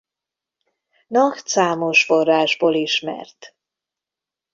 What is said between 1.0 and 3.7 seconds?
Naht számos forrásból ismert.